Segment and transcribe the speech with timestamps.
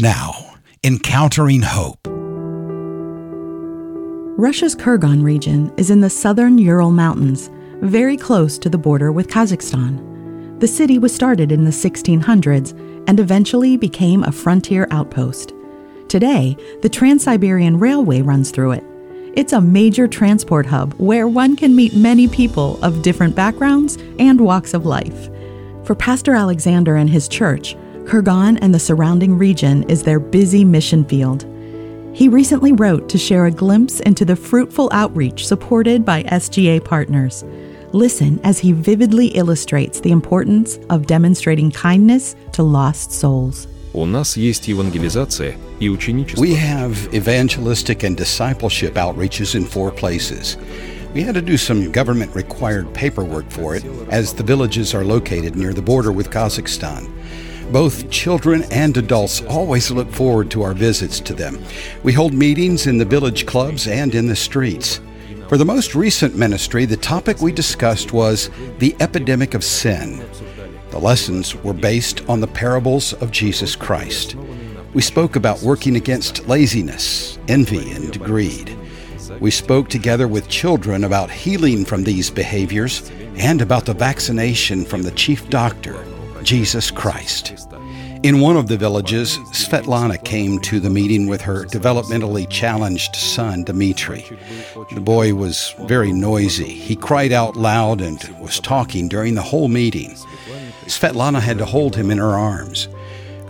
[0.00, 0.54] Now,
[0.84, 2.06] Encountering Hope.
[4.38, 9.26] Russia's Kurgan region is in the southern Ural Mountains, very close to the border with
[9.26, 10.60] Kazakhstan.
[10.60, 15.52] The city was started in the 1600s and eventually became a frontier outpost.
[16.06, 18.84] Today, the Trans Siberian Railway runs through it.
[19.34, 24.40] It's a major transport hub where one can meet many people of different backgrounds and
[24.40, 25.28] walks of life.
[25.82, 27.74] For Pastor Alexander and his church,
[28.07, 31.45] Kurgan and the surrounding region is their busy mission field.
[32.13, 37.43] He recently wrote to share a glimpse into the fruitful outreach supported by SGA partners.
[37.91, 43.67] Listen as he vividly illustrates the importance of demonstrating kindness to lost souls.
[43.93, 46.41] У нас есть евангелизация и ученичество.
[46.41, 50.57] We have evangelistic and discipleship outreaches in four places.
[51.13, 55.55] We had to do some government required paperwork for it, as the villages are located
[55.55, 57.07] near the border with Kazakhstan.
[57.70, 61.62] Both children and adults always look forward to our visits to them.
[62.02, 65.00] We hold meetings in the village clubs and in the streets.
[65.48, 70.24] For the most recent ministry, the topic we discussed was the epidemic of sin.
[70.90, 74.34] The lessons were based on the parables of Jesus Christ.
[74.94, 78.74] We spoke about working against laziness, envy, and greed.
[79.40, 85.02] We spoke together with children about healing from these behaviors and about the vaccination from
[85.02, 86.02] the chief doctor,
[86.42, 87.52] Jesus Christ.
[88.22, 93.64] In one of the villages, Svetlana came to the meeting with her developmentally challenged son,
[93.64, 94.24] Dmitri.
[94.92, 96.64] The boy was very noisy.
[96.68, 100.16] He cried out loud and was talking during the whole meeting.
[100.86, 102.88] Svetlana had to hold him in her arms.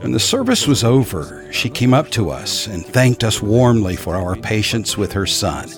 [0.00, 4.16] When the service was over, she came up to us and thanked us warmly for
[4.16, 5.68] our patience with her son.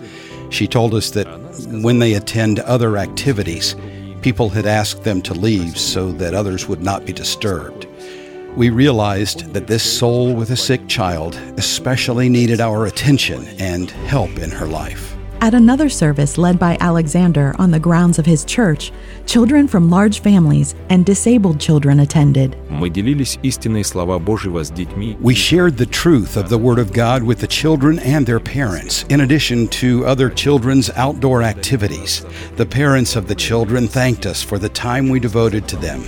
[0.50, 1.28] She told us that
[1.82, 3.76] when they attend other activities,
[4.22, 7.86] people had asked them to leave so that others would not be disturbed.
[8.56, 14.38] We realized that this soul with a sick child especially needed our attention and help
[14.38, 15.16] in her life.
[15.42, 18.92] At another service led by Alexander on the grounds of his church,
[19.24, 22.58] children from large families and disabled children attended.
[25.18, 29.04] We shared the truth of the Word of God with the children and their parents,
[29.04, 32.26] in addition to other children's outdoor activities.
[32.56, 36.04] The parents of the children thanked us for the time we devoted to them.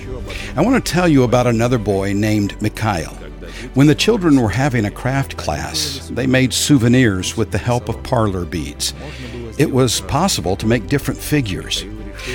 [0.56, 3.21] I want to tell you about another boy named Mikhail.
[3.74, 8.02] When the children were having a craft class, they made souvenirs with the help of
[8.02, 8.92] Perler beads.
[9.56, 11.84] It was possible to make different figures.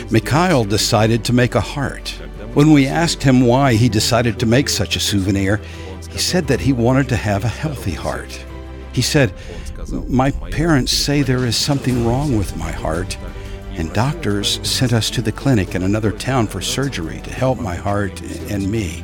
[0.10, 2.10] Mikhail decided to make a heart.
[2.54, 5.62] When we asked him why he decided to make such a souvenir,
[6.10, 8.44] he said that he wanted to have a healthy heart.
[8.94, 9.34] He said,
[10.08, 13.18] My parents say there is something wrong with my heart,
[13.74, 17.76] and doctors sent us to the clinic in another town for surgery to help my
[17.76, 19.04] heart and me.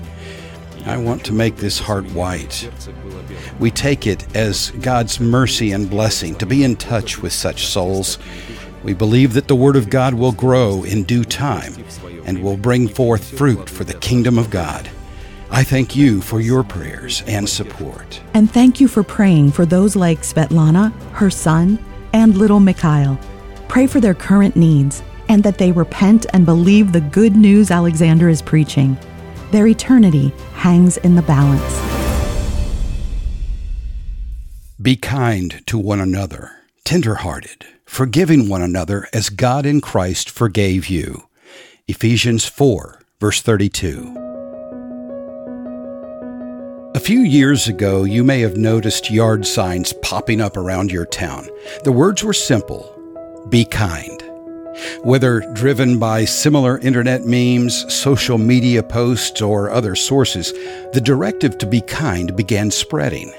[0.85, 2.69] I want to make this heart white.
[3.59, 8.17] We take it as God's mercy and blessing to be in touch with such souls.
[8.83, 11.73] We believe that the Word of God will grow in due time
[12.25, 14.89] and will bring forth fruit for the kingdom of God.
[15.49, 18.19] I thank you for your prayers and support.
[18.33, 21.79] And thank you for praying for those like Svetlana, her son,
[22.11, 23.17] and little Mikhail.
[23.69, 28.27] Pray for their current needs and that they repent and believe the good news Alexander
[28.27, 28.97] is preaching.
[29.53, 31.61] Their eternity hangs in the balance.
[34.81, 36.49] Be kind to one another,
[36.83, 41.29] tenderhearted, forgiving one another as God in Christ forgave you.
[41.87, 44.17] Ephesians 4, verse 32.
[46.95, 51.47] A few years ago, you may have noticed yard signs popping up around your town.
[51.83, 52.89] The words were simple
[53.49, 54.12] be kind.
[55.03, 60.51] Whether driven by similar internet memes, social media posts, or other sources,
[60.93, 63.31] the directive to be kind began spreading.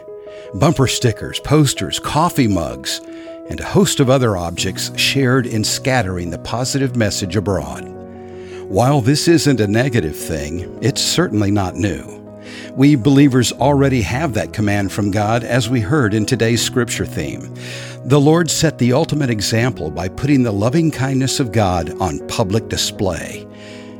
[0.54, 3.00] Bumper stickers, posters, coffee mugs,
[3.50, 7.84] and a host of other objects shared in scattering the positive message abroad.
[8.68, 12.23] While this isn't a negative thing, it's certainly not new.
[12.72, 17.54] We believers already have that command from God, as we heard in today's scripture theme.
[18.04, 22.68] The Lord set the ultimate example by putting the loving kindness of God on public
[22.68, 23.46] display.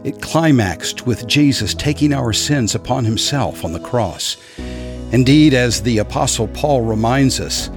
[0.04, 4.36] It climaxed with Jesus taking our sins upon himself on the cross.
[5.12, 7.68] Indeed, as the Apostle Paul reminds us,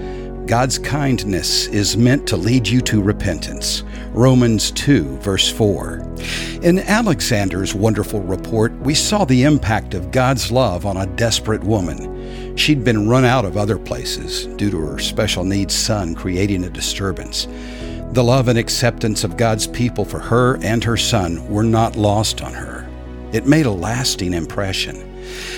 [0.47, 3.83] God's kindness is meant to lead you to repentance.
[4.11, 5.97] Romans 2, verse 4.
[6.61, 12.55] In Alexander's wonderful report, we saw the impact of God's love on a desperate woman.
[12.55, 16.69] She'd been run out of other places due to her special needs son creating a
[16.69, 17.49] disturbance.
[18.13, 22.41] The love and acceptance of God's people for her and her son were not lost
[22.41, 22.88] on her.
[23.33, 25.13] It made a lasting impression.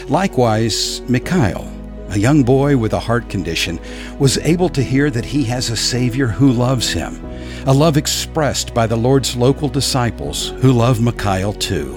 [0.08, 1.72] Likewise, Mikhail,
[2.10, 3.80] a young boy with a heart condition,
[4.18, 7.24] was able to hear that he has a Savior who loves him,
[7.68, 11.94] a love expressed by the Lord's local disciples who love Mikhail too.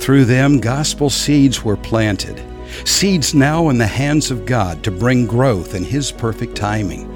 [0.00, 2.42] Through them, gospel seeds were planted,
[2.84, 7.08] seeds now in the hands of God to bring growth in His perfect timing.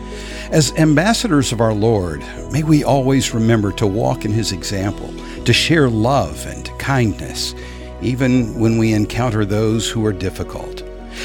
[0.50, 2.22] As ambassadors of our Lord,
[2.52, 5.12] may we always remember to walk in His example,
[5.44, 7.54] to share love and kindness,
[8.02, 10.82] even when we encounter those who are difficult.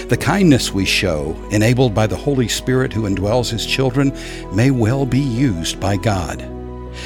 [0.07, 4.15] The kindness we show, enabled by the Holy Spirit who indwells His children,
[4.53, 6.43] may well be used by God.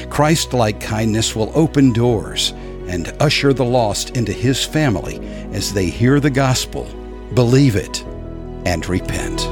[0.09, 2.53] Christ like kindness will open doors
[2.87, 5.19] and usher the lost into His family
[5.53, 6.85] as they hear the gospel,
[7.33, 8.03] believe it,
[8.65, 9.47] and repent.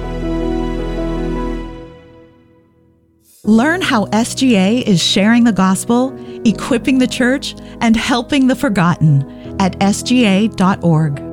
[3.44, 6.14] Learn how SGA is sharing the gospel,
[6.46, 11.29] equipping the church, and helping the forgotten at sga.org.